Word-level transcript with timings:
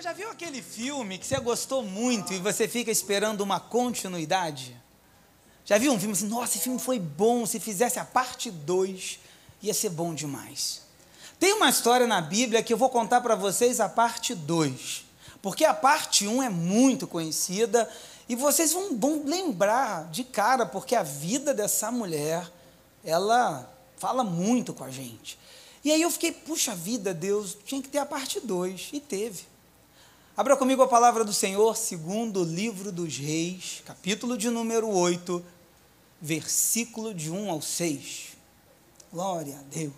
Você 0.00 0.04
já 0.04 0.12
viu 0.14 0.30
aquele 0.30 0.62
filme 0.62 1.18
que 1.18 1.26
você 1.26 1.38
gostou 1.40 1.82
muito 1.82 2.32
e 2.32 2.38
você 2.38 2.66
fica 2.66 2.90
esperando 2.90 3.42
uma 3.42 3.60
continuidade? 3.60 4.74
Já 5.62 5.76
viu 5.76 5.92
um 5.92 5.98
filme 5.98 6.14
assim, 6.14 6.26
nossa, 6.26 6.54
esse 6.54 6.60
filme 6.60 6.78
foi 6.78 6.98
bom, 6.98 7.44
se 7.44 7.60
fizesse 7.60 7.98
a 7.98 8.04
parte 8.06 8.50
2, 8.50 9.18
ia 9.60 9.74
ser 9.74 9.90
bom 9.90 10.14
demais. 10.14 10.80
Tem 11.38 11.52
uma 11.52 11.68
história 11.68 12.06
na 12.06 12.18
Bíblia 12.18 12.62
que 12.62 12.72
eu 12.72 12.78
vou 12.78 12.88
contar 12.88 13.20
para 13.20 13.34
vocês 13.34 13.78
a 13.78 13.90
parte 13.90 14.34
2, 14.34 15.04
porque 15.42 15.66
a 15.66 15.74
parte 15.74 16.26
1 16.26 16.34
um 16.34 16.42
é 16.42 16.48
muito 16.48 17.06
conhecida 17.06 17.86
e 18.26 18.34
vocês 18.34 18.72
vão, 18.72 18.96
vão 18.96 19.22
lembrar 19.26 20.10
de 20.10 20.24
cara, 20.24 20.64
porque 20.64 20.94
a 20.94 21.02
vida 21.02 21.52
dessa 21.52 21.92
mulher, 21.92 22.50
ela 23.04 23.70
fala 23.98 24.24
muito 24.24 24.72
com 24.72 24.82
a 24.82 24.90
gente. 24.90 25.38
E 25.84 25.92
aí 25.92 26.00
eu 26.00 26.10
fiquei, 26.10 26.32
puxa 26.32 26.74
vida, 26.74 27.12
Deus, 27.12 27.54
tinha 27.66 27.82
que 27.82 27.88
ter 27.90 27.98
a 27.98 28.06
parte 28.06 28.40
2, 28.40 28.88
e 28.94 28.98
teve. 29.00 29.49
Abra 30.40 30.56
comigo 30.56 30.82
a 30.82 30.88
palavra 30.88 31.22
do 31.22 31.34
Senhor, 31.34 31.76
segundo 31.76 32.40
o 32.40 32.44
livro 32.44 32.90
dos 32.90 33.14
Reis, 33.18 33.82
capítulo 33.84 34.38
de 34.38 34.48
número 34.48 34.88
8, 34.88 35.44
versículo 36.18 37.12
de 37.12 37.30
1 37.30 37.50
ao 37.50 37.60
6. 37.60 38.28
Glória 39.12 39.58
a 39.58 39.62
Deus. 39.64 39.92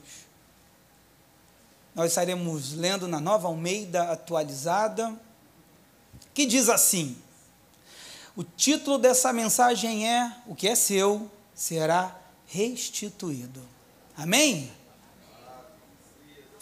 Nós 1.95 2.11
estaremos 2.11 2.73
lendo 2.73 3.07
na 3.07 3.21
nova 3.21 3.47
Almeida 3.47 4.11
atualizada, 4.11 5.17
que 6.35 6.45
diz 6.45 6.69
assim: 6.69 7.17
o 8.35 8.43
título 8.43 8.99
dessa 8.99 9.33
mensagem 9.33 10.11
é: 10.11 10.39
O 10.49 10.57
que 10.57 10.67
é 10.67 10.75
seu 10.75 11.31
será 11.55 12.19
restituído. 12.49 13.63
Amém? 14.17 14.73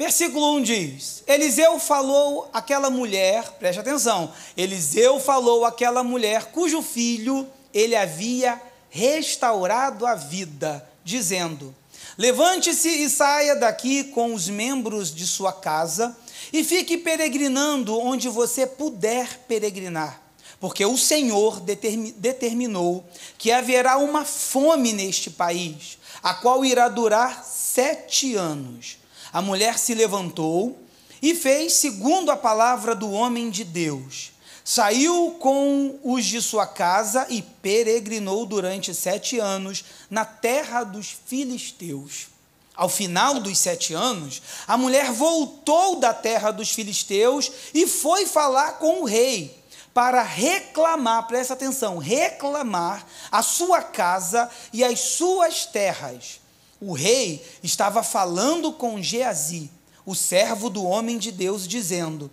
Versículo 0.01 0.55
1 0.55 0.63
diz: 0.63 1.23
Eliseu 1.27 1.79
falou 1.79 2.49
àquela 2.55 2.89
mulher, 2.89 3.45
preste 3.59 3.81
atenção, 3.81 4.33
Eliseu 4.57 5.21
falou 5.21 5.63
àquela 5.63 6.03
mulher 6.03 6.47
cujo 6.53 6.81
filho 6.81 7.47
ele 7.75 7.95
havia 7.95 8.59
restaurado 8.89 10.07
a 10.07 10.15
vida, 10.15 10.89
dizendo: 11.05 11.75
Levante-se 12.17 12.89
e 12.89 13.11
saia 13.11 13.55
daqui 13.55 14.05
com 14.05 14.33
os 14.33 14.49
membros 14.49 15.15
de 15.15 15.27
sua 15.27 15.53
casa 15.53 16.17
e 16.51 16.65
fique 16.65 16.97
peregrinando 16.97 17.99
onde 17.99 18.27
você 18.31 18.67
puder 18.67 19.41
peregrinar, 19.47 20.19
porque 20.59 20.83
o 20.83 20.97
Senhor 20.97 21.61
determinou 21.61 23.05
que 23.37 23.53
haverá 23.53 23.99
uma 23.99 24.25
fome 24.25 24.95
neste 24.95 25.29
país, 25.29 25.99
a 26.23 26.33
qual 26.33 26.65
irá 26.65 26.89
durar 26.89 27.45
sete 27.45 28.35
anos 28.35 28.99
a 29.33 29.41
mulher 29.41 29.79
se 29.79 29.95
levantou 29.95 30.79
e 31.23 31.35
fez 31.35 31.75
segundo 31.75 32.31
a 32.31 32.37
palavra 32.37 32.95
do 32.95 33.11
homem 33.11 33.51
de 33.51 33.65
Deus. 33.65 34.33
Saiu 34.65 35.37
com 35.41 35.99
os 36.03 36.25
de 36.25 36.41
sua 36.41 36.67
casa 36.67 37.27
e 37.29 37.43
peregrinou 37.43 38.47
durante 38.47 38.95
sete 38.95 39.39
anos 39.39 39.85
na 40.09 40.25
terra 40.25 40.85
dos 40.85 41.17
filisteus. 41.27 42.29
Ao 42.75 42.89
final 42.89 43.41
dos 43.41 43.59
sete 43.59 43.93
anos, 43.95 44.41
a 44.67 44.77
mulher 44.77 45.13
voltou 45.13 45.97
da 45.97 46.15
terra 46.15 46.51
dos 46.51 46.71
filisteus 46.71 47.51
e 47.75 47.87
foi 47.87 48.27
falar 48.27 48.79
com 48.79 49.03
o 49.03 49.05
rei 49.05 49.59
para 49.93 50.23
reclamar, 50.23 51.27
presta 51.27 51.55
atenção, 51.55 51.99
reclamar 51.99 53.05
a 53.31 53.43
sua 53.43 53.83
casa 53.83 54.49
e 54.73 54.85
as 54.85 55.01
suas 55.01 55.67
terras 55.67 56.41
o 56.81 56.93
rei 56.93 57.45
estava 57.63 58.03
falando 58.03 58.73
com 58.73 59.03
Geazi, 59.03 59.71
o 60.07 60.15
servo 60.15 60.71
do 60.71 60.85
homem 60.85 61.19
de 61.19 61.31
Deus, 61.31 61.69
dizendo: 61.69 62.31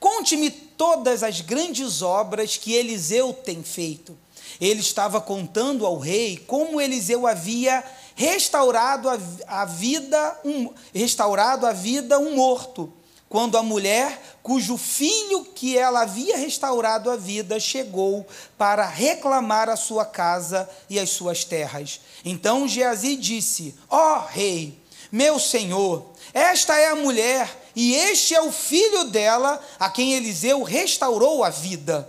Conte-me 0.00 0.50
todas 0.50 1.22
as 1.22 1.40
grandes 1.40 2.02
obras 2.02 2.56
que 2.56 2.72
Eliseu 2.72 3.32
tem 3.32 3.62
feito. 3.62 4.16
Ele 4.60 4.80
estava 4.80 5.20
contando 5.20 5.86
ao 5.86 5.98
rei 5.98 6.36
como 6.46 6.80
Eliseu 6.80 7.26
havia 7.26 7.84
restaurado 8.14 9.08
a, 9.08 9.18
a 9.46 9.64
vida, 9.64 10.40
um, 10.44 10.70
restaurado 10.94 11.66
a 11.66 11.72
vida 11.72 12.18
um 12.18 12.36
morto 12.36 12.92
quando 13.32 13.56
a 13.56 13.62
mulher, 13.62 14.36
cujo 14.42 14.76
filho 14.76 15.46
que 15.54 15.78
ela 15.78 16.02
havia 16.02 16.36
restaurado 16.36 17.10
a 17.10 17.16
vida, 17.16 17.58
chegou 17.58 18.26
para 18.58 18.86
reclamar 18.86 19.70
a 19.70 19.76
sua 19.76 20.04
casa 20.04 20.68
e 20.90 21.00
as 21.00 21.08
suas 21.08 21.42
terras. 21.42 21.98
Então 22.26 22.68
Geazi 22.68 23.16
disse: 23.16 23.74
Ó 23.88 24.16
oh, 24.18 24.26
rei, 24.26 24.78
meu 25.10 25.38
senhor, 25.38 26.10
esta 26.34 26.76
é 26.76 26.88
a 26.88 26.94
mulher 26.94 27.48
e 27.74 27.94
este 27.94 28.34
é 28.34 28.42
o 28.42 28.52
filho 28.52 29.04
dela, 29.04 29.58
a 29.80 29.88
quem 29.88 30.12
Eliseu 30.12 30.62
restaurou 30.62 31.42
a 31.42 31.48
vida. 31.48 32.06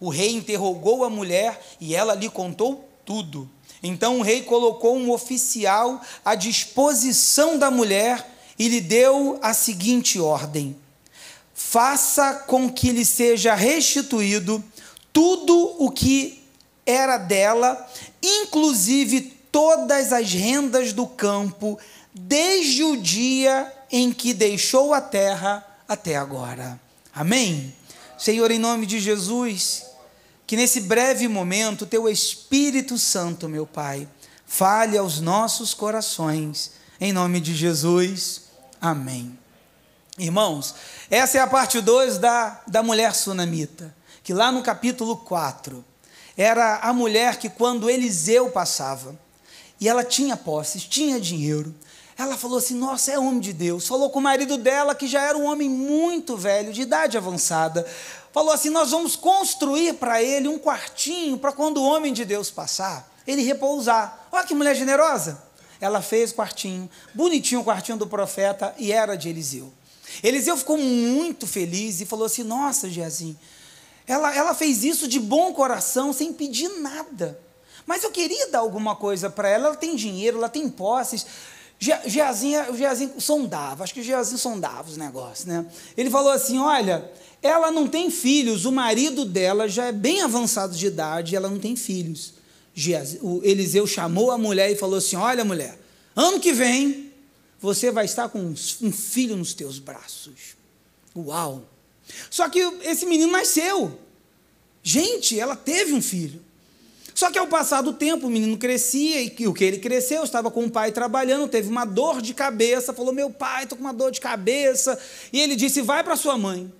O 0.00 0.08
rei 0.08 0.32
interrogou 0.32 1.04
a 1.04 1.08
mulher 1.08 1.64
e 1.80 1.94
ela 1.94 2.12
lhe 2.12 2.28
contou 2.28 2.90
tudo. 3.04 3.48
Então 3.80 4.18
o 4.18 4.22
rei 4.22 4.42
colocou 4.42 4.96
um 4.96 5.12
oficial 5.12 6.00
à 6.24 6.34
disposição 6.34 7.56
da 7.56 7.70
mulher 7.70 8.35
e 8.58 8.68
lhe 8.68 8.80
deu 8.80 9.38
a 9.42 9.52
seguinte 9.52 10.18
ordem: 10.18 10.76
faça 11.54 12.34
com 12.46 12.70
que 12.70 12.90
lhe 12.90 13.04
seja 13.04 13.54
restituído 13.54 14.62
tudo 15.12 15.76
o 15.78 15.90
que 15.90 16.42
era 16.84 17.16
dela, 17.16 17.90
inclusive 18.22 19.36
todas 19.50 20.12
as 20.12 20.32
rendas 20.32 20.92
do 20.92 21.06
campo, 21.06 21.78
desde 22.12 22.84
o 22.84 22.96
dia 22.96 23.72
em 23.90 24.12
que 24.12 24.34
deixou 24.34 24.92
a 24.92 25.00
terra 25.00 25.66
até 25.88 26.16
agora. 26.16 26.78
Amém? 27.14 27.74
Senhor, 28.18 28.50
em 28.50 28.58
nome 28.58 28.86
de 28.86 29.00
Jesus, 29.00 29.84
que 30.46 30.56
nesse 30.56 30.80
breve 30.80 31.26
momento 31.28 31.86
teu 31.86 32.08
Espírito 32.08 32.98
Santo, 32.98 33.48
meu 33.48 33.66
Pai, 33.66 34.08
fale 34.46 34.96
aos 34.96 35.20
nossos 35.20 35.74
corações, 35.74 36.72
em 37.00 37.12
nome 37.12 37.40
de 37.40 37.54
Jesus. 37.54 38.42
Amém. 38.86 39.36
Irmãos, 40.16 40.76
essa 41.10 41.38
é 41.38 41.40
a 41.40 41.46
parte 41.48 41.80
2 41.80 42.18
da, 42.18 42.62
da 42.68 42.84
mulher 42.84 43.16
sunamita, 43.16 43.92
que 44.22 44.32
lá 44.32 44.52
no 44.52 44.62
capítulo 44.62 45.16
4, 45.16 45.84
era 46.36 46.76
a 46.76 46.92
mulher 46.92 47.36
que 47.36 47.48
quando 47.48 47.90
Eliseu 47.90 48.48
passava, 48.48 49.18
e 49.80 49.88
ela 49.88 50.04
tinha 50.04 50.36
posses, 50.36 50.84
tinha 50.84 51.18
dinheiro, 51.18 51.74
ela 52.16 52.36
falou 52.36 52.58
assim: 52.58 52.76
Nossa, 52.76 53.10
é 53.10 53.18
homem 53.18 53.40
de 53.40 53.52
Deus. 53.52 53.88
Falou 53.88 54.08
com 54.08 54.20
o 54.20 54.22
marido 54.22 54.56
dela, 54.56 54.94
que 54.94 55.08
já 55.08 55.20
era 55.20 55.36
um 55.36 55.46
homem 55.46 55.68
muito 55.68 56.36
velho, 56.36 56.72
de 56.72 56.82
idade 56.82 57.18
avançada. 57.18 57.84
Falou 58.32 58.52
assim: 58.52 58.70
Nós 58.70 58.92
vamos 58.92 59.16
construir 59.16 59.94
para 59.94 60.22
ele 60.22 60.46
um 60.46 60.60
quartinho 60.60 61.38
para 61.38 61.50
quando 61.50 61.78
o 61.78 61.84
homem 61.84 62.12
de 62.12 62.24
Deus 62.24 62.52
passar, 62.52 63.12
ele 63.26 63.42
repousar. 63.42 64.28
Olha 64.30 64.46
que 64.46 64.54
mulher 64.54 64.76
generosa. 64.76 65.45
Ela 65.80 66.00
fez 66.00 66.30
o 66.30 66.34
quartinho, 66.34 66.88
bonitinho 67.14 67.60
o 67.60 67.64
quartinho 67.64 67.98
do 67.98 68.06
profeta, 68.06 68.74
e 68.78 68.92
era 68.92 69.16
de 69.16 69.28
Eliseu. 69.28 69.72
Eliseu 70.22 70.56
ficou 70.56 70.78
muito 70.78 71.46
feliz 71.46 72.00
e 72.00 72.06
falou 72.06 72.26
assim: 72.26 72.42
Nossa, 72.42 72.88
Geazinho, 72.88 73.38
ela, 74.06 74.34
ela 74.34 74.54
fez 74.54 74.84
isso 74.84 75.08
de 75.08 75.18
bom 75.18 75.52
coração, 75.52 76.12
sem 76.12 76.32
pedir 76.32 76.68
nada. 76.80 77.38
Mas 77.84 78.02
eu 78.02 78.10
queria 78.10 78.48
dar 78.48 78.60
alguma 78.60 78.96
coisa 78.96 79.28
para 79.30 79.48
ela. 79.48 79.68
Ela 79.68 79.76
tem 79.76 79.94
dinheiro, 79.94 80.38
ela 80.38 80.48
tem 80.48 80.68
posses. 80.68 81.26
Geazinho, 81.78 82.74
Geazinho 82.74 83.20
sondava, 83.20 83.84
acho 83.84 83.92
que 83.92 84.02
Geazinho 84.02 84.38
sondava 84.38 84.88
os 84.88 84.96
negócios, 84.96 85.44
né? 85.44 85.66
Ele 85.94 86.08
falou 86.08 86.30
assim: 86.30 86.58
Olha, 86.58 87.10
ela 87.42 87.70
não 87.70 87.86
tem 87.86 88.10
filhos, 88.10 88.64
o 88.64 88.72
marido 88.72 89.26
dela 89.26 89.68
já 89.68 89.86
é 89.86 89.92
bem 89.92 90.22
avançado 90.22 90.74
de 90.74 90.86
idade, 90.86 91.36
ela 91.36 91.50
não 91.50 91.58
tem 91.58 91.76
filhos 91.76 92.35
o 93.22 93.40
Eliseu 93.42 93.86
chamou 93.86 94.30
a 94.30 94.38
mulher 94.38 94.70
e 94.70 94.76
falou 94.76 94.98
assim: 94.98 95.16
Olha, 95.16 95.44
mulher, 95.44 95.78
ano 96.14 96.38
que 96.38 96.52
vem 96.52 97.12
você 97.58 97.90
vai 97.90 98.04
estar 98.04 98.28
com 98.28 98.38
um 98.38 98.92
filho 98.92 99.36
nos 99.36 99.54
teus 99.54 99.78
braços. 99.78 100.56
Uau! 101.16 101.64
Só 102.30 102.48
que 102.48 102.58
esse 102.82 103.06
menino 103.06 103.32
nasceu. 103.32 103.98
Gente, 104.82 105.40
ela 105.40 105.56
teve 105.56 105.92
um 105.92 106.02
filho. 106.02 106.44
Só 107.14 107.30
que 107.30 107.38
ao 107.38 107.46
passar 107.46 107.80
do 107.80 107.94
tempo, 107.94 108.26
o 108.26 108.30
menino 108.30 108.58
crescia 108.58 109.22
e 109.22 109.48
o 109.48 109.54
que 109.54 109.64
ele 109.64 109.78
cresceu, 109.78 110.22
estava 110.22 110.50
com 110.50 110.66
o 110.66 110.70
pai 110.70 110.92
trabalhando, 110.92 111.48
teve 111.48 111.68
uma 111.68 111.86
dor 111.86 112.20
de 112.20 112.34
cabeça, 112.34 112.92
falou: 112.92 113.12
Meu 113.12 113.30
pai, 113.30 113.62
estou 113.62 113.78
com 113.78 113.82
uma 113.82 113.94
dor 113.94 114.10
de 114.10 114.20
cabeça. 114.20 114.98
E 115.32 115.40
ele 115.40 115.56
disse: 115.56 115.80
Vai 115.80 116.04
para 116.04 116.14
sua 116.14 116.36
mãe. 116.36 116.70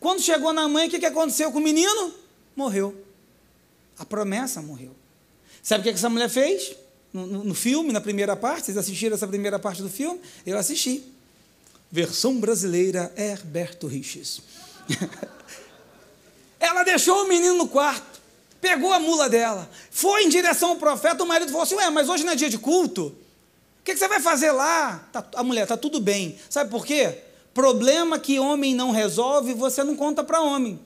Quando 0.00 0.20
chegou 0.20 0.52
na 0.52 0.68
mãe, 0.68 0.88
o 0.88 0.90
que 0.90 1.06
aconteceu 1.06 1.52
com 1.52 1.58
o 1.58 1.62
menino? 1.62 2.12
Morreu. 2.56 2.94
A 3.96 4.04
promessa 4.04 4.60
morreu. 4.60 4.94
Sabe 5.64 5.80
o 5.80 5.82
que 5.84 5.98
essa 5.98 6.10
mulher 6.10 6.28
fez? 6.28 6.76
No, 7.10 7.26
no, 7.26 7.54
filme, 7.54 7.90
na 7.90 8.00
primeira 8.00 8.36
parte, 8.36 8.66
vocês 8.66 8.76
assistiram 8.76 9.14
essa 9.14 9.26
primeira 9.26 9.58
parte 9.58 9.80
do 9.80 9.88
filme? 9.88 10.20
Eu 10.44 10.58
assisti. 10.58 11.02
Versão 11.90 12.38
brasileira, 12.38 13.10
Herberto 13.16 13.86
Riches. 13.86 14.42
Ela 16.60 16.82
deixou 16.82 17.24
o 17.24 17.28
menino 17.28 17.54
no 17.54 17.66
quarto, 17.66 18.20
pegou 18.60 18.92
a 18.92 19.00
mula 19.00 19.28
dela, 19.30 19.70
foi 19.90 20.24
em 20.24 20.28
direção 20.28 20.70
ao 20.70 20.76
profeta. 20.76 21.24
O 21.24 21.26
marido 21.26 21.48
falou 21.48 21.62
assim: 21.62 21.76
Ué, 21.76 21.88
mas 21.88 22.10
hoje 22.10 22.24
não 22.24 22.32
é 22.32 22.36
dia 22.36 22.50
de 22.50 22.58
culto? 22.58 23.06
O 23.06 23.84
que, 23.84 23.92
que 23.92 23.98
você 23.98 24.08
vai 24.08 24.20
fazer 24.20 24.52
lá? 24.52 25.08
Tá, 25.12 25.24
a 25.34 25.42
mulher, 25.42 25.62
está 25.62 25.78
tudo 25.78 25.98
bem. 25.98 26.38
Sabe 26.50 26.70
por 26.70 26.84
quê? 26.84 27.20
Problema 27.54 28.18
que 28.18 28.38
homem 28.38 28.74
não 28.74 28.90
resolve, 28.90 29.54
você 29.54 29.82
não 29.82 29.96
conta 29.96 30.22
para 30.22 30.42
homem. 30.42 30.78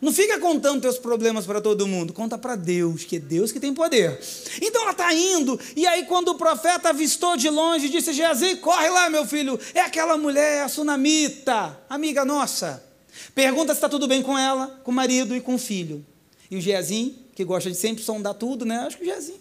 Não 0.00 0.12
fica 0.12 0.38
contando 0.38 0.82
teus 0.82 0.98
problemas 0.98 1.46
para 1.46 1.60
todo 1.60 1.86
mundo, 1.86 2.12
conta 2.12 2.36
para 2.36 2.54
Deus, 2.54 3.04
que 3.04 3.16
é 3.16 3.18
Deus 3.18 3.50
que 3.50 3.58
tem 3.58 3.72
poder. 3.72 4.20
Então 4.60 4.82
ela 4.82 4.90
está 4.90 5.12
indo, 5.14 5.58
e 5.74 5.86
aí 5.86 6.04
quando 6.04 6.28
o 6.28 6.34
profeta 6.34 6.90
avistou 6.90 7.36
de 7.36 7.48
longe, 7.48 7.88
disse: 7.88 8.12
Geazi, 8.12 8.56
corre 8.56 8.88
lá, 8.90 9.08
meu 9.08 9.24
filho, 9.24 9.58
é 9.74 9.80
aquela 9.80 10.18
mulher, 10.18 10.62
a 10.62 10.68
sunamita, 10.68 11.78
amiga 11.88 12.24
nossa. 12.24 12.82
Pergunta 13.34 13.72
se 13.72 13.78
está 13.78 13.88
tudo 13.88 14.06
bem 14.06 14.22
com 14.22 14.36
ela, 14.36 14.80
com 14.84 14.90
o 14.90 14.94
marido 14.94 15.34
e 15.34 15.40
com 15.40 15.54
o 15.54 15.58
filho. 15.58 16.04
E 16.50 16.56
o 16.56 16.60
Geazi, 16.60 17.16
que 17.34 17.44
gosta 17.44 17.70
de 17.70 17.76
sempre 17.76 18.04
sondar 18.04 18.34
tudo, 18.34 18.66
né? 18.66 18.78
Acho 18.80 18.98
que 18.98 19.02
o 19.02 19.06
Geazi, 19.06 19.34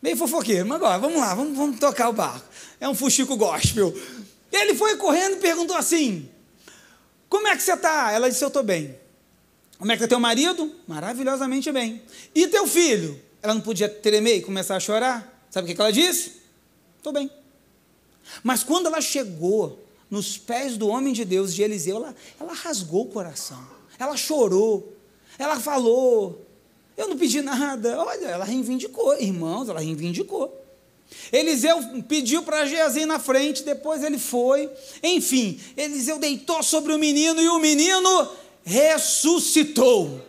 meio 0.00 0.16
fofoqueiro, 0.16 0.66
mas 0.66 0.76
agora, 0.76 0.98
vamos 0.98 1.18
lá, 1.18 1.34
vamos, 1.34 1.56
vamos 1.56 1.80
tocar 1.80 2.08
o 2.08 2.12
barco. 2.12 2.46
É 2.80 2.88
um 2.88 2.94
fuxico 2.94 3.36
gospel. 3.36 3.92
Ele 4.52 4.74
foi 4.74 4.96
correndo 4.96 5.34
e 5.34 5.40
perguntou 5.40 5.76
assim: 5.76 6.28
Como 7.28 7.48
é 7.48 7.56
que 7.56 7.62
você 7.62 7.72
está? 7.72 8.12
Ela 8.12 8.30
disse: 8.30 8.44
Eu 8.44 8.48
estou 8.48 8.62
bem. 8.62 9.03
Como 9.78 9.90
é 9.90 9.96
que 9.96 10.04
está 10.04 10.08
teu 10.14 10.20
marido? 10.20 10.72
Maravilhosamente 10.86 11.70
bem. 11.72 12.02
E 12.34 12.46
teu 12.46 12.66
filho? 12.66 13.20
Ela 13.42 13.54
não 13.54 13.60
podia 13.60 13.88
tremer 13.88 14.36
e 14.36 14.42
começar 14.42 14.76
a 14.76 14.80
chorar? 14.80 15.46
Sabe 15.50 15.70
o 15.70 15.74
que 15.74 15.80
ela 15.80 15.92
disse? 15.92 16.40
Estou 16.96 17.12
bem. 17.12 17.30
Mas 18.42 18.64
quando 18.64 18.86
ela 18.86 19.00
chegou 19.00 19.84
nos 20.10 20.38
pés 20.38 20.76
do 20.76 20.88
homem 20.88 21.12
de 21.12 21.24
Deus, 21.24 21.54
de 21.54 21.62
Eliseu, 21.62 21.96
ela, 21.96 22.14
ela 22.40 22.52
rasgou 22.52 23.02
o 23.02 23.08
coração. 23.08 23.62
Ela 23.98 24.16
chorou. 24.16 24.96
Ela 25.38 25.60
falou: 25.60 26.46
Eu 26.96 27.08
não 27.08 27.18
pedi 27.18 27.42
nada. 27.42 27.98
Olha, 28.00 28.26
ela 28.26 28.44
reivindicou, 28.44 29.20
irmãos, 29.20 29.68
ela 29.68 29.80
reivindicou. 29.80 30.62
Eliseu 31.32 31.78
pediu 32.08 32.42
para 32.42 32.66
Geazi 32.66 33.04
na 33.06 33.18
frente, 33.18 33.62
depois 33.62 34.02
ele 34.02 34.18
foi. 34.18 34.70
Enfim, 35.02 35.60
Eliseu 35.76 36.18
deitou 36.18 36.62
sobre 36.62 36.92
o 36.92 36.98
menino 36.98 37.40
e 37.40 37.48
o 37.48 37.58
menino 37.58 38.28
ressuscitou. 38.64 40.20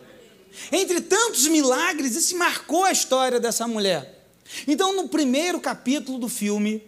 Entre 0.70 1.00
tantos 1.00 1.48
milagres, 1.48 2.14
isso 2.14 2.36
marcou 2.36 2.84
a 2.84 2.92
história 2.92 3.40
dessa 3.40 3.66
mulher. 3.66 4.24
Então, 4.66 4.94
no 4.94 5.08
primeiro 5.08 5.60
capítulo 5.60 6.18
do 6.18 6.28
filme, 6.28 6.82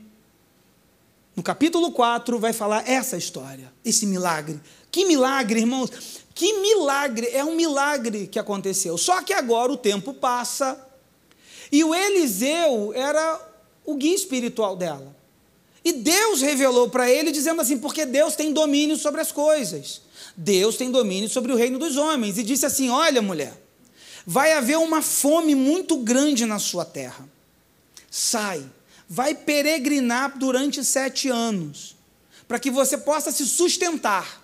no 1.34 1.42
capítulo 1.42 1.92
4, 1.92 2.38
vai 2.38 2.52
falar 2.52 2.88
essa 2.88 3.16
história, 3.16 3.72
esse 3.84 4.06
milagre. 4.06 4.60
Que 4.90 5.04
milagre, 5.04 5.60
irmãos! 5.60 5.90
Que 6.34 6.60
milagre! 6.60 7.28
É 7.32 7.44
um 7.44 7.54
milagre 7.54 8.26
que 8.26 8.38
aconteceu. 8.38 8.96
Só 8.96 9.22
que 9.22 9.32
agora 9.32 9.72
o 9.72 9.76
tempo 9.76 10.14
passa 10.14 10.84
e 11.70 11.84
o 11.84 11.94
Eliseu 11.94 12.92
era 12.94 13.40
o 13.84 13.94
guia 13.94 14.14
espiritual 14.14 14.76
dela. 14.76 15.16
E 15.84 15.92
Deus 15.92 16.40
revelou 16.40 16.88
para 16.90 17.10
ele, 17.10 17.30
dizendo 17.30 17.60
assim: 17.60 17.78
porque 17.78 18.04
Deus 18.04 18.34
tem 18.34 18.52
domínio 18.52 18.96
sobre 18.96 19.20
as 19.20 19.32
coisas. 19.32 20.02
Deus 20.40 20.76
tem 20.76 20.88
domínio 20.88 21.29
sobre 21.29 21.52
o 21.52 21.56
reino 21.56 21.81
dos 21.81 21.96
homens. 21.96 22.38
E 22.38 22.44
disse 22.44 22.64
assim: 22.64 22.90
Olha, 22.90 23.20
mulher, 23.20 23.61
vai 24.25 24.52
haver 24.52 24.79
uma 24.79 25.02
fome 25.02 25.52
muito 25.52 25.96
grande 25.96 26.46
na 26.46 26.61
sua 26.61 26.85
terra. 26.85 27.29
Sai, 28.08 28.64
vai 29.08 29.35
peregrinar 29.35 30.38
durante 30.38 30.85
sete 30.85 31.29
anos, 31.29 31.96
para 32.46 32.61
que 32.61 32.70
você 32.70 32.96
possa 32.96 33.32
se 33.32 33.44
sustentar. 33.46 34.40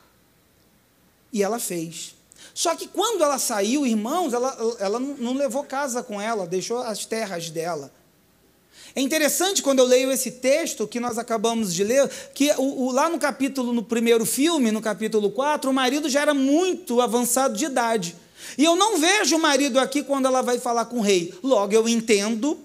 E 1.33 1.45
ela 1.45 1.61
fez. 1.61 2.17
Só 2.53 2.75
que 2.75 2.89
quando 2.89 3.23
ela 3.23 3.39
saiu, 3.39 3.87
irmãos, 3.87 4.33
ela, 4.33 4.57
ela 4.81 4.99
não 4.99 5.35
levou 5.35 5.63
casa 5.63 6.03
com 6.03 6.21
ela, 6.21 6.45
deixou 6.45 6.79
as 6.79 7.07
terras 7.07 7.51
dela. 7.51 7.93
É 8.97 9.01
interessante 9.01 9.61
quando 9.61 9.81
eu 9.81 9.85
leio 9.85 10.13
esse 10.13 10.31
texto 10.31 10.87
que 10.87 11.01
nós 11.01 11.19
acabamos 11.19 11.75
de 11.75 11.83
ler, 11.83 12.09
que 12.33 12.53
o, 12.53 12.87
o, 12.87 12.93
lá 12.93 13.09
no 13.09 13.19
capítulo, 13.19 13.73
no 13.73 13.83
primeiro 13.83 14.25
filme, 14.25 14.71
no 14.71 14.81
capítulo 14.81 15.31
4, 15.31 15.69
o 15.69 15.75
marido 15.75 16.09
já 16.09 16.21
era 16.21 16.33
muito 16.33 17.01
avançado 17.01 17.57
de 17.57 17.65
idade. 17.65 18.15
E 18.57 18.63
eu 18.65 18.77
não 18.77 18.99
vejo 18.99 19.37
o 19.37 19.41
marido 19.41 19.81
aqui 19.81 20.03
quando 20.03 20.27
ela 20.27 20.43
vai 20.43 20.61
falar 20.61 20.85
com 20.85 20.99
o 20.99 21.01
rei. 21.01 21.35
Logo, 21.43 21.73
eu 21.73 21.89
entendo, 21.89 22.57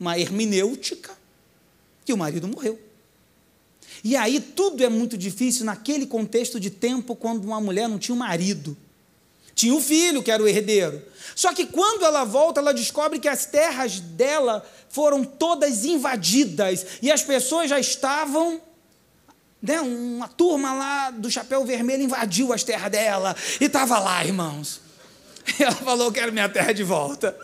uma 0.00 0.18
hermenêutica, 0.18 1.12
que 2.04 2.12
o 2.12 2.16
marido 2.16 2.48
morreu. 2.48 2.78
E 4.02 4.16
aí 4.16 4.40
tudo 4.40 4.82
é 4.82 4.88
muito 4.88 5.18
difícil 5.18 5.66
naquele 5.66 6.06
contexto 6.06 6.58
de 6.58 6.70
tempo 6.70 7.14
quando 7.14 7.44
uma 7.44 7.60
mulher 7.60 7.88
não 7.88 7.98
tinha 7.98 8.14
um 8.14 8.18
marido. 8.18 8.76
Tinha 9.54 9.74
um 9.74 9.80
filho 9.80 10.22
que 10.22 10.30
era 10.30 10.42
o 10.42 10.48
herdeiro. 10.48 11.02
Só 11.34 11.52
que 11.52 11.66
quando 11.66 12.04
ela 12.04 12.24
volta, 12.24 12.60
ela 12.60 12.72
descobre 12.72 13.18
que 13.18 13.28
as 13.28 13.44
terras 13.46 14.00
dela 14.00 14.64
foram 14.88 15.24
todas 15.24 15.84
invadidas 15.84 16.86
e 17.02 17.10
as 17.10 17.22
pessoas 17.22 17.70
já 17.70 17.78
estavam. 17.78 18.60
Né, 19.60 19.80
uma 19.80 20.28
turma 20.28 20.74
lá 20.74 21.10
do 21.10 21.30
chapéu 21.30 21.64
vermelho 21.64 22.02
invadiu 22.02 22.52
as 22.52 22.62
terras 22.62 22.90
dela 22.90 23.34
e 23.58 23.64
estava 23.64 23.98
lá, 23.98 24.22
irmãos. 24.22 24.82
E 25.58 25.62
ela 25.64 25.74
falou: 25.74 26.12
Quero 26.12 26.32
minha 26.32 26.48
terra 26.48 26.72
de 26.72 26.82
volta. 26.82 27.34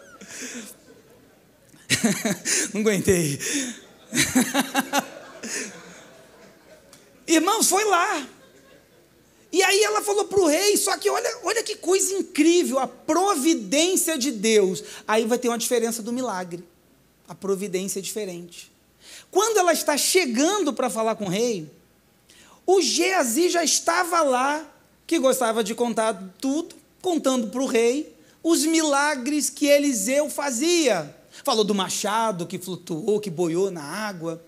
Não 2.72 2.82
aguentei. 2.82 3.38
Irmãos, 7.26 7.68
foi 7.68 7.84
lá. 7.84 8.26
E 9.52 9.62
aí 9.62 9.82
ela 9.82 10.00
falou 10.00 10.26
para 10.26 10.40
o 10.40 10.46
rei, 10.46 10.76
só 10.76 10.96
que 10.96 11.10
olha, 11.10 11.38
olha 11.42 11.62
que 11.62 11.74
coisa 11.76 12.14
incrível, 12.14 12.78
a 12.78 12.86
providência 12.86 14.16
de 14.16 14.30
Deus. 14.30 14.82
Aí 15.06 15.24
vai 15.24 15.38
ter 15.38 15.48
uma 15.48 15.58
diferença 15.58 16.02
do 16.02 16.12
milagre. 16.12 16.64
A 17.26 17.34
providência 17.34 17.98
é 17.98 18.02
diferente. 18.02 18.70
Quando 19.30 19.58
ela 19.58 19.72
está 19.72 19.96
chegando 19.96 20.72
para 20.72 20.88
falar 20.88 21.16
com 21.16 21.24
o 21.24 21.28
rei, 21.28 21.70
o 22.66 22.80
Geazi 22.80 23.48
já 23.48 23.64
estava 23.64 24.22
lá, 24.22 24.64
que 25.06 25.18
gostava 25.18 25.64
de 25.64 25.74
contar 25.74 26.14
tudo, 26.40 26.76
contando 27.02 27.48
para 27.48 27.60
o 27.60 27.66
rei 27.66 28.14
os 28.42 28.64
milagres 28.64 29.50
que 29.50 29.66
Eliseu 29.66 30.30
fazia. 30.30 31.14
Falou 31.44 31.64
do 31.64 31.74
machado 31.74 32.46
que 32.46 32.58
flutuou, 32.58 33.20
que 33.20 33.30
boiou 33.30 33.70
na 33.70 33.82
água. 33.82 34.42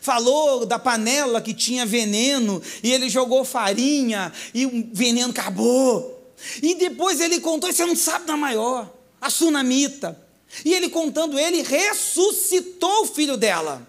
Falou 0.00 0.66
da 0.66 0.78
panela 0.78 1.40
que 1.40 1.54
tinha 1.54 1.84
veneno 1.84 2.62
e 2.82 2.92
ele 2.92 3.08
jogou 3.08 3.44
farinha 3.44 4.32
e 4.54 4.66
o 4.66 4.88
veneno 4.92 5.30
acabou. 5.30 6.34
E 6.62 6.74
depois 6.74 7.20
ele 7.20 7.40
contou, 7.40 7.72
você 7.72 7.84
não 7.84 7.96
sabe 7.96 8.26
da 8.26 8.36
maior, 8.36 8.92
a 9.20 9.30
sunamita. 9.30 10.20
E 10.64 10.72
ele 10.72 10.88
contando, 10.88 11.38
ele 11.38 11.62
ressuscitou 11.62 13.02
o 13.02 13.06
filho 13.06 13.36
dela. 13.36 13.86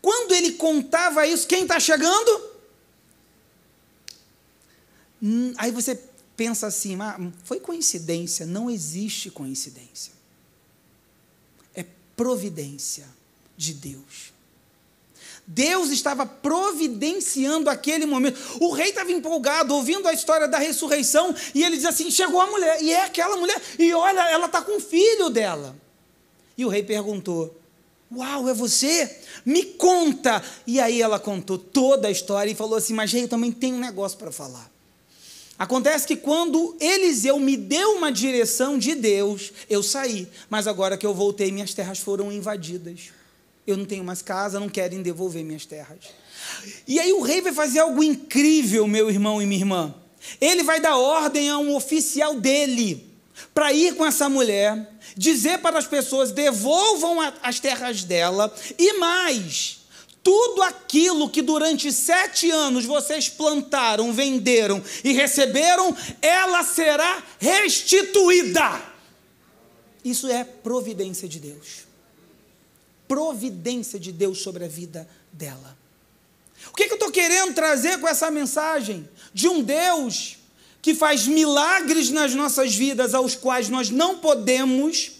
Quando 0.00 0.32
ele 0.32 0.52
contava 0.52 1.26
isso, 1.26 1.46
quem 1.46 1.62
está 1.62 1.78
chegando? 1.78 2.50
Hum, 5.22 5.54
aí 5.56 5.70
você 5.70 5.98
pensa 6.36 6.66
assim, 6.66 6.98
foi 7.44 7.60
coincidência? 7.60 8.44
Não 8.44 8.68
existe 8.68 9.30
coincidência. 9.30 10.12
É 11.74 11.84
providência 12.16 13.06
de 13.56 13.74
Deus. 13.74 14.31
Deus 15.46 15.90
estava 15.90 16.24
providenciando 16.24 17.68
aquele 17.68 18.06
momento. 18.06 18.38
O 18.60 18.72
rei 18.72 18.90
estava 18.90 19.10
empolgado, 19.10 19.74
ouvindo 19.74 20.06
a 20.06 20.12
história 20.12 20.46
da 20.46 20.58
ressurreição, 20.58 21.34
e 21.54 21.64
ele 21.64 21.76
diz 21.76 21.86
assim: 21.86 22.10
chegou 22.10 22.40
a 22.40 22.46
mulher, 22.46 22.82
e 22.82 22.92
é 22.92 23.04
aquela 23.04 23.36
mulher, 23.36 23.60
e 23.78 23.92
olha, 23.92 24.20
ela 24.30 24.46
está 24.46 24.62
com 24.62 24.76
o 24.76 24.80
filho 24.80 25.28
dela. 25.28 25.76
E 26.56 26.64
o 26.64 26.68
rei 26.68 26.82
perguntou: 26.82 27.56
Uau, 28.14 28.48
é 28.48 28.54
você? 28.54 29.18
Me 29.44 29.64
conta! 29.64 30.42
E 30.66 30.78
aí 30.78 31.02
ela 31.02 31.18
contou 31.18 31.58
toda 31.58 32.08
a 32.08 32.10
história 32.10 32.50
e 32.50 32.54
falou 32.54 32.76
assim: 32.76 32.94
Mas 32.94 33.12
rei, 33.12 33.24
eu 33.24 33.28
também 33.28 33.50
tenho 33.50 33.76
um 33.76 33.80
negócio 33.80 34.16
para 34.18 34.30
falar. 34.30 34.70
Acontece 35.58 36.06
que 36.06 36.16
quando 36.16 36.76
Eliseu 36.80 37.38
me 37.38 37.56
deu 37.56 37.92
uma 37.92 38.10
direção 38.10 38.78
de 38.78 38.94
Deus, 38.94 39.52
eu 39.68 39.82
saí, 39.82 40.26
mas 40.50 40.66
agora 40.66 40.96
que 40.96 41.06
eu 41.06 41.14
voltei, 41.14 41.52
minhas 41.52 41.74
terras 41.74 41.98
foram 41.98 42.32
invadidas. 42.32 43.10
Eu 43.66 43.76
não 43.76 43.84
tenho 43.84 44.02
mais 44.02 44.22
casa, 44.22 44.58
não 44.58 44.68
querem 44.68 45.02
devolver 45.02 45.44
minhas 45.44 45.64
terras. 45.64 45.98
E 46.86 46.98
aí 46.98 47.12
o 47.12 47.20
rei 47.20 47.40
vai 47.40 47.52
fazer 47.52 47.78
algo 47.78 48.02
incrível, 48.02 48.88
meu 48.88 49.08
irmão 49.08 49.40
e 49.40 49.46
minha 49.46 49.60
irmã. 49.60 49.94
Ele 50.40 50.62
vai 50.62 50.80
dar 50.80 50.96
ordem 50.96 51.48
a 51.48 51.58
um 51.58 51.74
oficial 51.74 52.34
dele 52.34 53.08
para 53.54 53.72
ir 53.72 53.94
com 53.94 54.04
essa 54.04 54.28
mulher, 54.28 54.90
dizer 55.16 55.58
para 55.58 55.78
as 55.78 55.86
pessoas: 55.86 56.32
devolvam 56.32 57.18
as 57.42 57.60
terras 57.60 58.02
dela 58.02 58.52
e 58.78 58.94
mais. 58.94 59.80
Tudo 60.24 60.62
aquilo 60.62 61.28
que 61.28 61.42
durante 61.42 61.92
sete 61.92 62.48
anos 62.50 62.84
vocês 62.84 63.28
plantaram, 63.28 64.12
venderam 64.12 64.82
e 65.02 65.12
receberam, 65.12 65.96
ela 66.20 66.62
será 66.62 67.24
restituída. 67.40 68.80
Isso 70.04 70.28
é 70.28 70.44
providência 70.44 71.28
de 71.28 71.40
Deus 71.40 71.91
providência 73.12 74.00
de 74.00 74.10
Deus 74.10 74.40
sobre 74.40 74.64
a 74.64 74.68
vida 74.68 75.06
dela. 75.30 75.76
O 76.68 76.74
que, 76.74 76.86
que 76.86 76.92
eu 76.92 76.96
estou 76.96 77.10
querendo 77.10 77.52
trazer 77.52 78.00
com 78.00 78.08
essa 78.08 78.30
mensagem? 78.30 79.06
De 79.34 79.48
um 79.48 79.62
Deus 79.62 80.38
que 80.80 80.94
faz 80.94 81.26
milagres 81.26 82.08
nas 82.08 82.34
nossas 82.34 82.74
vidas, 82.74 83.12
aos 83.12 83.34
quais 83.34 83.68
nós 83.68 83.90
não 83.90 84.16
podemos. 84.16 85.12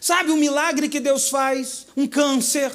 Sabe 0.00 0.30
o 0.30 0.36
milagre 0.36 0.88
que 0.88 1.00
Deus 1.00 1.28
faz? 1.28 1.88
Um 1.96 2.06
câncer. 2.06 2.70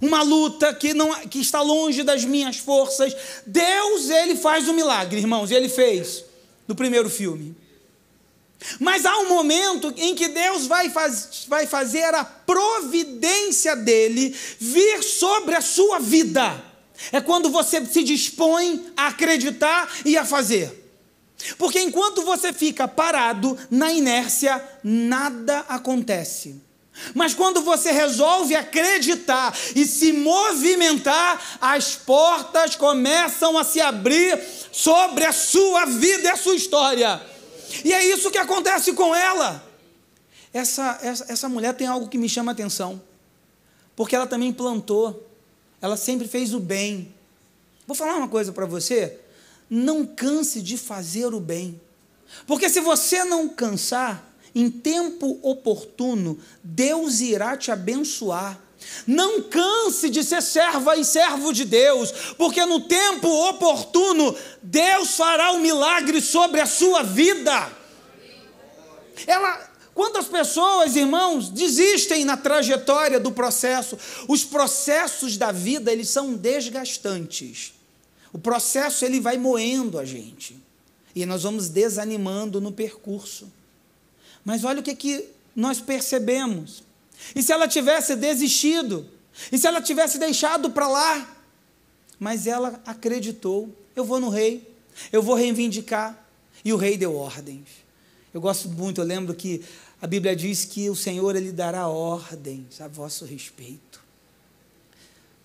uma 0.00 0.22
luta 0.22 0.74
que 0.74 0.92
não 0.92 1.14
que 1.28 1.38
está 1.38 1.62
longe 1.62 2.02
das 2.02 2.24
minhas 2.24 2.56
forças. 2.56 3.14
Deus, 3.46 4.10
ele 4.10 4.34
faz 4.34 4.66
o 4.66 4.72
um 4.72 4.74
milagre, 4.74 5.20
irmãos, 5.20 5.52
e 5.52 5.54
ele 5.54 5.68
fez 5.68 6.24
no 6.66 6.74
primeiro 6.74 7.08
filme. 7.08 7.54
Mas 8.80 9.04
há 9.04 9.18
um 9.18 9.28
momento 9.28 9.92
em 9.96 10.14
que 10.14 10.28
Deus 10.28 10.66
vai, 10.66 10.90
faz, 10.90 11.44
vai 11.48 11.66
fazer 11.66 12.14
a 12.14 12.24
providência 12.24 13.76
dele 13.76 14.34
vir 14.58 15.02
sobre 15.02 15.54
a 15.54 15.60
sua 15.60 15.98
vida. 15.98 16.62
É 17.12 17.20
quando 17.20 17.50
você 17.50 17.84
se 17.84 18.02
dispõe 18.02 18.86
a 18.96 19.08
acreditar 19.08 19.90
e 20.04 20.16
a 20.16 20.24
fazer. 20.24 20.82
Porque 21.58 21.80
enquanto 21.80 22.22
você 22.22 22.52
fica 22.52 22.88
parado 22.88 23.58
na 23.70 23.92
inércia, 23.92 24.62
nada 24.82 25.64
acontece. 25.68 26.62
Mas 27.12 27.34
quando 27.34 27.60
você 27.60 27.90
resolve 27.90 28.54
acreditar 28.54 29.54
e 29.74 29.84
se 29.84 30.12
movimentar, 30.12 31.58
as 31.60 31.96
portas 31.96 32.76
começam 32.76 33.58
a 33.58 33.64
se 33.64 33.80
abrir 33.80 34.40
sobre 34.70 35.24
a 35.24 35.32
sua 35.32 35.84
vida 35.86 36.28
e 36.28 36.30
a 36.30 36.36
sua 36.36 36.54
história. 36.54 37.33
E 37.82 37.92
é 37.92 38.04
isso 38.04 38.30
que 38.30 38.38
acontece 38.38 38.92
com 38.92 39.14
ela. 39.14 39.66
Essa, 40.52 40.98
essa, 41.02 41.32
essa 41.32 41.48
mulher 41.48 41.74
tem 41.74 41.86
algo 41.86 42.08
que 42.08 42.18
me 42.18 42.28
chama 42.28 42.52
a 42.52 42.54
atenção, 42.54 43.02
porque 43.96 44.14
ela 44.14 44.26
também 44.26 44.52
plantou, 44.52 45.28
ela 45.80 45.96
sempre 45.96 46.28
fez 46.28 46.54
o 46.54 46.60
bem. 46.60 47.12
Vou 47.86 47.96
falar 47.96 48.16
uma 48.16 48.28
coisa 48.28 48.52
para 48.52 48.66
você: 48.66 49.18
não 49.68 50.06
canse 50.06 50.62
de 50.62 50.76
fazer 50.76 51.34
o 51.34 51.40
bem, 51.40 51.80
porque 52.46 52.68
se 52.68 52.80
você 52.80 53.24
não 53.24 53.48
cansar, 53.48 54.34
em 54.54 54.70
tempo 54.70 55.38
oportuno, 55.42 56.38
Deus 56.62 57.20
irá 57.20 57.56
te 57.56 57.72
abençoar. 57.72 58.60
Não 59.06 59.42
canse 59.42 60.08
de 60.08 60.24
ser 60.24 60.42
serva 60.42 60.96
e 60.96 61.04
servo 61.04 61.52
de 61.52 61.64
Deus, 61.64 62.12
porque 62.38 62.64
no 62.64 62.80
tempo 62.80 63.28
oportuno, 63.48 64.34
Deus 64.62 65.16
fará 65.16 65.52
um 65.52 65.60
milagre 65.60 66.20
sobre 66.20 66.60
a 66.60 66.66
sua 66.66 67.02
vida. 67.02 67.70
Ela, 69.26 69.70
quantas 69.94 70.26
pessoas, 70.26 70.96
irmãos, 70.96 71.48
desistem 71.48 72.24
na 72.24 72.36
trajetória 72.36 73.20
do 73.20 73.30
processo? 73.30 73.98
Os 74.26 74.44
processos 74.44 75.36
da 75.36 75.52
vida, 75.52 75.92
eles 75.92 76.08
são 76.08 76.34
desgastantes. 76.34 77.74
O 78.32 78.38
processo 78.38 79.04
ele 79.04 79.20
vai 79.20 79.38
moendo 79.38 79.98
a 79.98 80.04
gente. 80.04 80.56
E 81.14 81.24
nós 81.24 81.44
vamos 81.44 81.68
desanimando 81.68 82.60
no 82.60 82.72
percurso. 82.72 83.50
Mas 84.44 84.64
olha 84.64 84.80
o 84.80 84.82
que, 84.82 84.94
que 84.96 85.28
nós 85.54 85.80
percebemos. 85.80 86.82
E 87.34 87.42
se 87.42 87.52
ela 87.52 87.68
tivesse 87.68 88.16
desistido? 88.16 89.06
E 89.50 89.58
se 89.58 89.66
ela 89.66 89.80
tivesse 89.80 90.18
deixado 90.18 90.70
para 90.70 90.88
lá? 90.88 91.36
Mas 92.18 92.46
ela 92.46 92.80
acreditou. 92.86 93.74
Eu 93.94 94.04
vou 94.04 94.18
no 94.18 94.28
rei, 94.28 94.68
eu 95.12 95.22
vou 95.22 95.34
reivindicar. 95.34 96.26
E 96.64 96.72
o 96.72 96.76
rei 96.76 96.96
deu 96.96 97.14
ordens. 97.14 97.68
Eu 98.32 98.40
gosto 98.40 98.68
muito, 98.68 99.00
eu 99.00 99.04
lembro 99.04 99.34
que 99.34 99.62
a 100.02 100.06
Bíblia 100.06 100.34
diz 100.34 100.64
que 100.64 100.90
o 100.90 100.96
Senhor 100.96 101.36
ele 101.36 101.52
dará 101.52 101.88
ordens 101.88 102.80
a 102.80 102.88
vosso 102.88 103.24
respeito. 103.24 104.02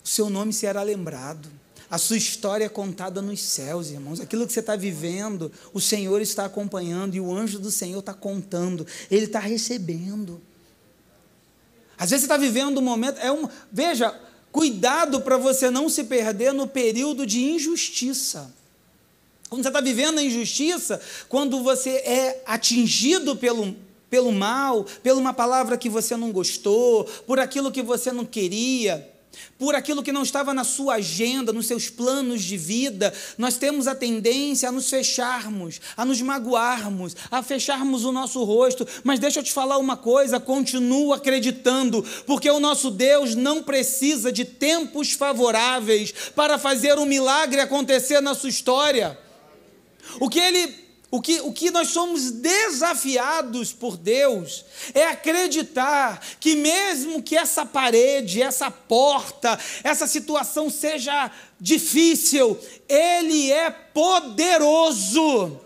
O 0.02 0.08
seu 0.08 0.28
nome 0.28 0.52
será 0.52 0.82
lembrado. 0.82 1.48
A 1.90 1.98
sua 1.98 2.16
história 2.16 2.64
é 2.64 2.68
contada 2.68 3.20
nos 3.20 3.40
céus, 3.40 3.90
irmãos. 3.90 4.20
Aquilo 4.20 4.46
que 4.46 4.52
você 4.52 4.60
está 4.60 4.76
vivendo, 4.76 5.52
o 5.72 5.80
Senhor 5.80 6.20
está 6.20 6.44
acompanhando 6.44 7.14
e 7.14 7.20
o 7.20 7.34
anjo 7.34 7.58
do 7.58 7.70
Senhor 7.70 7.98
está 7.98 8.14
contando. 8.14 8.86
Ele 9.10 9.26
está 9.26 9.40
recebendo. 9.40 10.40
Às 12.00 12.08
vezes 12.08 12.22
você 12.22 12.32
está 12.32 12.38
vivendo 12.38 12.78
um 12.78 12.82
momento. 12.82 13.18
É 13.18 13.30
um, 13.30 13.46
veja, 13.70 14.18
cuidado 14.50 15.20
para 15.20 15.36
você 15.36 15.68
não 15.68 15.86
se 15.86 16.04
perder 16.04 16.54
no 16.54 16.66
período 16.66 17.26
de 17.26 17.42
injustiça. 17.42 18.50
Quando 19.50 19.62
você 19.62 19.68
está 19.68 19.82
vivendo 19.82 20.18
a 20.18 20.22
injustiça, 20.22 20.98
quando 21.28 21.62
você 21.62 21.90
é 21.90 22.42
atingido 22.46 23.36
pelo, 23.36 23.76
pelo 24.08 24.32
mal, 24.32 24.86
por 25.02 25.12
uma 25.12 25.34
palavra 25.34 25.76
que 25.76 25.90
você 25.90 26.16
não 26.16 26.32
gostou, 26.32 27.04
por 27.26 27.38
aquilo 27.38 27.70
que 27.70 27.82
você 27.82 28.10
não 28.12 28.24
queria 28.24 29.06
por 29.58 29.74
aquilo 29.74 30.02
que 30.02 30.12
não 30.12 30.22
estava 30.22 30.54
na 30.54 30.64
sua 30.64 30.94
agenda, 30.94 31.52
nos 31.52 31.66
seus 31.66 31.90
planos 31.90 32.42
de 32.42 32.56
vida, 32.56 33.12
nós 33.36 33.56
temos 33.56 33.86
a 33.86 33.94
tendência 33.94 34.68
a 34.68 34.72
nos 34.72 34.88
fecharmos, 34.88 35.80
a 35.96 36.04
nos 36.04 36.20
magoarmos, 36.22 37.14
a 37.30 37.42
fecharmos 37.42 38.04
o 38.04 38.12
nosso 38.12 38.42
rosto. 38.42 38.86
Mas 39.04 39.20
deixa 39.20 39.40
eu 39.40 39.44
te 39.44 39.52
falar 39.52 39.78
uma 39.78 39.96
coisa: 39.96 40.40
continua 40.40 41.16
acreditando, 41.16 42.02
porque 42.26 42.50
o 42.50 42.60
nosso 42.60 42.90
Deus 42.90 43.34
não 43.34 43.62
precisa 43.62 44.32
de 44.32 44.44
tempos 44.44 45.12
favoráveis 45.12 46.12
para 46.34 46.58
fazer 46.58 46.98
um 46.98 47.06
milagre 47.06 47.60
acontecer 47.60 48.20
na 48.20 48.34
sua 48.34 48.48
história. 48.48 49.18
O 50.18 50.28
que 50.28 50.40
ele 50.40 50.89
o 51.10 51.20
que, 51.20 51.40
o 51.40 51.52
que 51.52 51.70
nós 51.70 51.88
somos 51.88 52.30
desafiados 52.30 53.72
por 53.72 53.96
Deus 53.96 54.64
é 54.94 55.06
acreditar 55.06 56.20
que, 56.38 56.54
mesmo 56.54 57.20
que 57.20 57.36
essa 57.36 57.66
parede, 57.66 58.40
essa 58.40 58.70
porta, 58.70 59.58
essa 59.82 60.06
situação 60.06 60.70
seja 60.70 61.30
difícil, 61.60 62.56
Ele 62.88 63.50
é 63.50 63.70
poderoso 63.70 65.60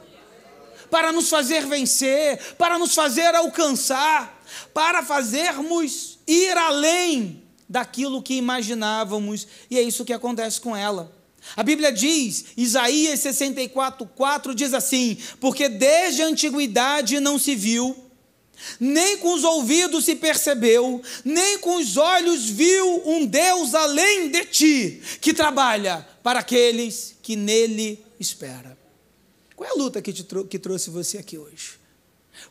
para 0.91 1.13
nos 1.13 1.29
fazer 1.29 1.67
vencer, 1.67 2.55
para 2.57 2.79
nos 2.79 2.95
fazer 2.95 3.35
alcançar, 3.35 4.43
para 4.73 5.03
fazermos 5.03 6.19
ir 6.27 6.57
além 6.57 7.43
daquilo 7.69 8.23
que 8.23 8.35
imaginávamos, 8.35 9.47
e 9.71 9.79
é 9.79 9.83
isso 9.83 10.05
que 10.05 10.13
acontece 10.13 10.61
com 10.61 10.75
ela. 10.75 11.14
A 11.57 11.63
Bíblia 11.63 11.93
diz, 11.93 12.47
Isaías 12.57 13.21
64, 13.21 14.07
4 14.07 14.55
diz 14.55 14.73
assim: 14.75 15.19
Porque 15.41 15.69
desde 15.69 16.23
a 16.23 16.27
antiguidade 16.27 17.21
não 17.21 17.39
se 17.39 17.55
viu, 17.55 17.97
nem 18.81 19.19
com 19.19 19.35
os 19.35 19.45
ouvidos 19.45 20.05
se 20.05 20.17
percebeu, 20.17 21.03
nem 21.25 21.59
com 21.59 21.77
os 21.77 21.97
olhos 21.97 22.49
viu 22.49 23.03
um 23.07 23.27
Deus 23.27 23.75
além 23.75 24.31
de 24.31 24.45
ti, 24.47 25.03
que 25.21 25.35
trabalha 25.35 26.07
para 26.23 26.41
aqueles 26.41 27.15
que 27.23 27.37
nele 27.37 28.05
espera. 28.19 28.77
Qual 29.55 29.69
é 29.69 29.73
a 29.73 29.77
luta 29.77 30.03
que, 30.03 30.13
te 30.13 30.25
que 30.49 30.59
trouxe 30.59 30.91
você 30.91 31.19
aqui 31.19 31.39
hoje? 31.39 31.79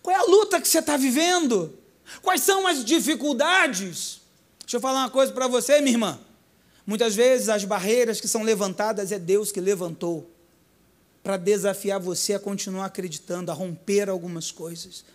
Qual 0.01 0.15
é 0.15 0.19
a 0.19 0.23
luta 0.23 0.61
que 0.61 0.67
você 0.67 0.79
está 0.79 0.95
vivendo? 0.95 1.77
Quais 2.21 2.41
são 2.41 2.65
as 2.67 2.85
dificuldades? 2.85 4.21
Deixa 4.61 4.77
eu 4.77 4.81
falar 4.81 5.01
uma 5.01 5.09
coisa 5.09 5.31
para 5.31 5.47
você, 5.47 5.81
minha 5.81 5.93
irmã. 5.93 6.19
Muitas 6.85 7.15
vezes 7.15 7.49
as 7.49 7.63
barreiras 7.63 8.19
que 8.19 8.27
são 8.27 8.43
levantadas 8.43 9.11
é 9.11 9.19
Deus 9.19 9.51
que 9.51 9.61
levantou 9.61 10.29
para 11.23 11.37
desafiar 11.37 11.99
você 11.99 12.33
a 12.33 12.39
continuar 12.39 12.85
acreditando, 12.85 13.49
a 13.49 13.53
romper 13.53 14.09
algumas 14.09 14.51
coisas. 14.51 15.05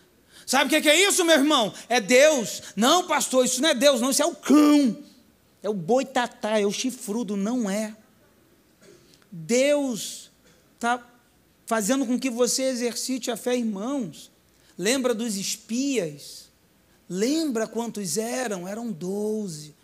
Sabe 0.47 0.75
o 0.75 0.83
que 0.83 0.89
é 0.89 1.09
isso, 1.09 1.25
meu 1.25 1.37
irmão? 1.37 1.75
É 1.89 2.01
Deus. 2.01 2.63
Não, 2.75 3.07
pastor, 3.07 3.45
isso 3.45 3.61
não 3.61 3.69
é 3.69 3.75
Deus, 3.75 4.01
não, 4.01 4.11
isso 4.11 4.23
é 4.23 4.27
o 4.27 4.35
cão. 4.35 4.97
É 5.63 5.69
o 5.69 5.75
boitatá, 5.75 6.59
é 6.59 6.65
o 6.65 6.73
chifrudo, 6.73 7.37
não 7.37 7.69
é. 7.69 7.95
Deus 9.31 10.31
está 10.75 11.07
fazendo 11.67 12.07
com 12.07 12.19
que 12.19 12.31
você 12.31 12.63
exercite 12.63 13.31
a 13.31 13.37
fé, 13.37 13.59
irmãos. 13.59 14.31
Lembra 14.79 15.13
dos 15.13 15.37
espias? 15.37 16.49
Lembra 17.09 17.67
quantos 17.67 18.17
eram? 18.17 18.67
Eram 18.67 18.91
doze. 18.91 19.75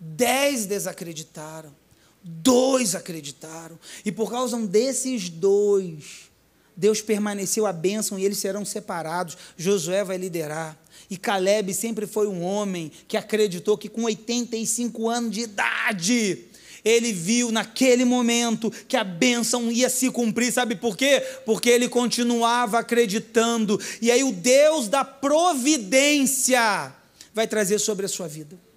Dez 0.00 0.66
desacreditaram, 0.66 1.74
dois 2.22 2.94
acreditaram, 2.94 3.78
e 4.04 4.12
por 4.12 4.30
causa 4.30 4.56
desses 4.58 5.28
dois, 5.28 6.28
Deus 6.76 7.02
permaneceu 7.02 7.66
a 7.66 7.72
bênção 7.72 8.16
e 8.16 8.24
eles 8.24 8.38
serão 8.38 8.64
separados. 8.64 9.36
Josué 9.56 10.04
vai 10.04 10.16
liderar. 10.16 10.78
E 11.10 11.16
Caleb 11.16 11.74
sempre 11.74 12.06
foi 12.06 12.28
um 12.28 12.44
homem 12.44 12.92
que 13.08 13.16
acreditou 13.16 13.76
que 13.76 13.88
com 13.88 14.04
85 14.04 15.08
anos 15.08 15.32
de 15.32 15.40
idade, 15.40 16.44
ele 16.84 17.12
viu 17.12 17.50
naquele 17.50 18.04
momento 18.04 18.70
que 18.70 18.96
a 18.96 19.02
bênção 19.02 19.72
ia 19.72 19.90
se 19.90 20.08
cumprir, 20.10 20.52
sabe 20.52 20.76
por 20.76 20.96
quê? 20.96 21.20
Porque 21.44 21.68
ele 21.68 21.88
continuava 21.88 22.78
acreditando, 22.78 23.80
e 24.00 24.12
aí 24.12 24.22
o 24.22 24.32
Deus 24.32 24.86
da 24.86 25.04
providência 25.04 26.94
vai 27.34 27.48
trazer 27.48 27.80
sobre 27.80 28.06
a 28.06 28.08
sua 28.08 28.28
vida. 28.28 28.67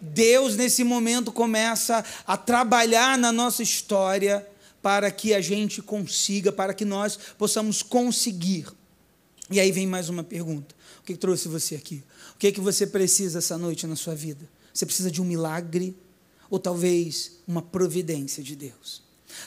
Deus, 0.00 0.56
nesse 0.56 0.82
momento, 0.82 1.30
começa 1.30 2.04
a 2.26 2.36
trabalhar 2.36 3.18
na 3.18 3.30
nossa 3.30 3.62
história 3.62 4.46
para 4.82 5.10
que 5.10 5.34
a 5.34 5.40
gente 5.40 5.82
consiga, 5.82 6.50
para 6.50 6.72
que 6.72 6.84
nós 6.84 7.18
possamos 7.36 7.82
conseguir. 7.82 8.66
E 9.50 9.60
aí 9.60 9.70
vem 9.72 9.86
mais 9.86 10.08
uma 10.08 10.24
pergunta: 10.24 10.74
o 11.00 11.02
que 11.04 11.16
trouxe 11.16 11.48
você 11.48 11.74
aqui? 11.74 12.02
O 12.34 12.38
que 12.38 12.52
que 12.52 12.60
você 12.60 12.86
precisa 12.86 13.38
essa 13.38 13.58
noite 13.58 13.86
na 13.86 13.96
sua 13.96 14.14
vida? 14.14 14.48
Você 14.72 14.86
precisa 14.86 15.10
de 15.10 15.20
um 15.20 15.24
milagre 15.24 15.96
ou 16.48 16.58
talvez 16.58 17.32
uma 17.46 17.60
providência 17.60 18.42
de 18.42 18.56
Deus? 18.56 19.02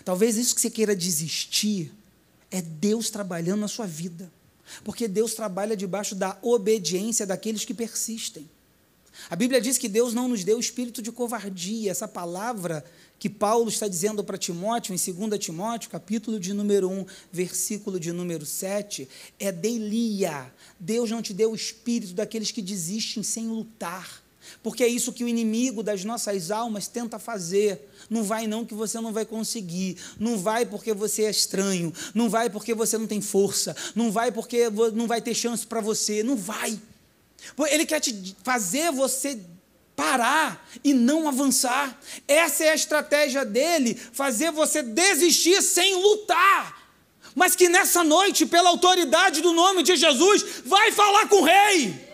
Talvez 0.06 0.38
isso 0.38 0.54
que 0.54 0.62
você 0.62 0.70
queira 0.70 0.96
desistir 0.96 1.92
é 2.52 2.62
Deus 2.62 3.10
trabalhando 3.10 3.62
na 3.62 3.68
sua 3.68 3.88
vida. 3.88 4.32
Porque 4.84 5.08
Deus 5.08 5.34
trabalha 5.34 5.76
debaixo 5.76 6.16
da 6.16 6.38
obediência 6.42 7.26
daqueles 7.26 7.66
que 7.66 7.74
persistem. 7.74 8.50
A 9.30 9.36
Bíblia 9.36 9.62
diz 9.62 9.78
que 9.78 9.88
Deus 9.88 10.14
não 10.14 10.28
nos 10.28 10.44
deu 10.44 10.60
espírito 10.60 11.02
de 11.02 11.12
covardia. 11.12 11.92
Essa 11.92 12.08
palavra 12.08 12.84
que 13.20 13.30
Paulo 13.30 13.70
está 13.70 13.88
dizendo 13.88 14.24
para 14.24 14.38
Timóteo, 14.38 14.94
em 14.94 15.28
2 15.28 15.40
Timóteo, 15.40 15.90
capítulo 15.90 16.40
de 16.40 16.54
número 16.54 16.90
1, 16.90 17.06
versículo 17.32 18.00
de 18.00 18.12
número 18.12 18.46
7, 18.46 19.08
é 19.40 19.52
delia. 19.52 20.54
Deus 20.80 21.10
não 21.10 21.22
te 21.22 21.34
deu 21.34 21.52
o 21.52 21.56
espírito 21.56 22.14
daqueles 22.14 22.52
que 22.52 22.62
desistem 22.62 23.24
sem 23.24 23.48
lutar. 23.48 24.24
Porque 24.62 24.84
é 24.84 24.88
isso 24.88 25.14
que 25.14 25.24
o 25.24 25.28
inimigo 25.28 25.82
das 25.82 26.04
nossas 26.04 26.52
almas 26.52 26.88
tenta 26.88 27.18
fazer. 27.18 27.90
Não 28.10 28.24
vai 28.24 28.46
não 28.46 28.66
que 28.66 28.74
você 28.74 29.00
não 29.00 29.14
vai 29.14 29.26
conseguir. 29.26 29.98
Não 30.20 30.38
vai 30.38 30.66
porque 30.66 30.94
você 30.94 31.24
é 31.24 31.30
estranho. 31.30 31.94
Não 32.14 32.30
vai 32.30 32.50
porque 32.50 32.74
você 32.74 32.98
não 32.98 33.08
tem 33.08 33.22
força. 33.22 33.76
Não 33.96 34.12
vai 34.12 34.32
porque 34.32 34.70
não 34.94 35.08
vai 35.08 35.22
ter 35.22 35.34
chance 35.34 35.66
para 35.66 35.80
você. 35.80 36.24
Não 36.24 36.36
vai. 36.36 36.78
Ele 37.68 37.86
quer 37.86 38.00
te 38.00 38.36
fazer 38.44 38.92
você 38.92 39.40
parar 39.96 40.68
e 40.84 40.94
não 40.94 41.28
avançar. 41.28 41.98
Essa 42.28 42.66
é 42.66 42.70
a 42.70 42.76
estratégia 42.76 43.46
dele, 43.46 43.96
fazer 43.96 44.52
você 44.52 44.82
desistir 44.82 45.62
sem 45.62 45.96
lutar. 45.96 46.82
Mas 47.36 47.56
que 47.56 47.68
nessa 47.68 48.04
noite, 48.04 48.46
pela 48.46 48.70
autoridade 48.70 49.42
do 49.42 49.54
nome 49.54 49.82
de 49.84 49.96
Jesus, 49.96 50.62
vai 50.66 50.92
falar 50.92 51.28
com 51.28 51.38
o 51.38 51.44
rei. 51.44 52.12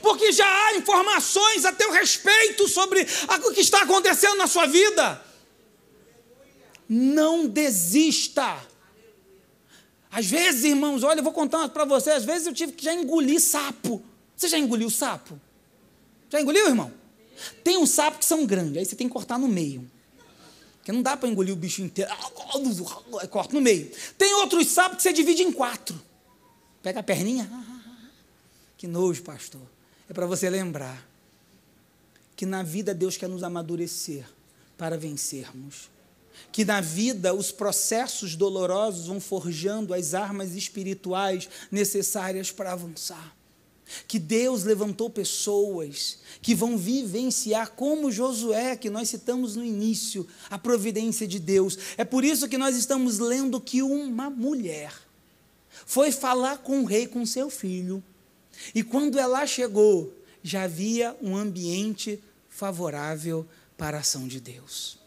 Porque 0.00 0.32
já 0.32 0.46
há 0.46 0.76
informações 0.76 1.64
a 1.64 1.72
teu 1.72 1.90
respeito 1.90 2.66
sobre 2.68 3.06
o 3.46 3.52
que 3.52 3.60
está 3.60 3.82
acontecendo 3.82 4.36
na 4.36 4.46
sua 4.46 4.66
vida. 4.66 5.22
Não 6.88 7.46
desista. 7.46 8.56
Às 10.10 10.26
vezes, 10.26 10.64
irmãos, 10.64 11.02
olha, 11.02 11.18
eu 11.18 11.24
vou 11.24 11.32
contar 11.32 11.68
para 11.68 11.84
você, 11.84 12.12
às 12.12 12.24
vezes 12.24 12.46
eu 12.46 12.54
tive 12.54 12.72
que 12.72 12.84
já 12.84 12.94
engolir 12.94 13.40
sapo. 13.40 14.02
Você 14.36 14.48
já 14.48 14.58
engoliu 14.58 14.90
sapo? 14.90 15.40
Já 16.30 16.40
engoliu, 16.40 16.66
irmão? 16.66 16.92
Tem 17.62 17.76
uns 17.76 17.90
sapos 17.90 18.20
que 18.20 18.24
são 18.24 18.46
grandes, 18.46 18.76
aí 18.76 18.84
você 18.84 18.96
tem 18.96 19.06
que 19.06 19.12
cortar 19.12 19.38
no 19.38 19.48
meio. 19.48 19.90
Porque 20.78 20.92
não 20.92 21.02
dá 21.02 21.16
para 21.16 21.28
engolir 21.28 21.52
o 21.52 21.56
bicho 21.56 21.82
inteiro. 21.82 22.10
Corta 23.30 23.54
no 23.54 23.60
meio. 23.60 23.90
Tem 24.18 24.34
outros 24.34 24.66
sapos 24.68 24.98
que 24.98 25.02
você 25.02 25.12
divide 25.12 25.42
em 25.42 25.52
quatro. 25.52 26.00
Pega 26.82 27.00
a 27.00 27.02
perninha. 27.02 27.50
Que 28.76 28.86
nojo, 28.86 29.22
pastor. 29.22 29.62
É 30.08 30.12
para 30.12 30.26
você 30.26 30.50
lembrar 30.50 31.08
que 32.36 32.44
na 32.44 32.62
vida 32.62 32.92
Deus 32.92 33.16
quer 33.16 33.28
nos 33.28 33.42
amadurecer 33.42 34.26
para 34.76 34.98
vencermos. 34.98 35.88
Que 36.52 36.64
na 36.64 36.80
vida 36.80 37.32
os 37.32 37.50
processos 37.50 38.36
dolorosos 38.36 39.06
vão 39.06 39.20
forjando 39.20 39.94
as 39.94 40.12
armas 40.12 40.54
espirituais 40.54 41.48
necessárias 41.70 42.50
para 42.50 42.72
avançar 42.72 43.34
que 44.08 44.18
Deus 44.18 44.64
levantou 44.64 45.10
pessoas 45.10 46.18
que 46.40 46.54
vão 46.54 46.76
vivenciar 46.76 47.72
como 47.72 48.10
Josué, 48.10 48.76
que 48.76 48.90
nós 48.90 49.08
citamos 49.08 49.56
no 49.56 49.64
início, 49.64 50.26
a 50.48 50.58
providência 50.58 51.26
de 51.26 51.38
Deus. 51.38 51.78
É 51.96 52.04
por 52.04 52.24
isso 52.24 52.48
que 52.48 52.58
nós 52.58 52.76
estamos 52.76 53.18
lendo 53.18 53.60
que 53.60 53.82
uma 53.82 54.30
mulher 54.30 54.92
foi 55.86 56.10
falar 56.10 56.58
com 56.58 56.80
o 56.80 56.84
rei, 56.84 57.06
com 57.06 57.26
seu 57.26 57.50
filho, 57.50 58.02
e 58.74 58.82
quando 58.82 59.18
ela 59.18 59.46
chegou, 59.46 60.14
já 60.42 60.62
havia 60.62 61.16
um 61.20 61.36
ambiente 61.36 62.22
favorável 62.48 63.46
para 63.76 63.98
a 63.98 64.00
ação 64.00 64.28
de 64.28 64.40
Deus. 64.40 65.03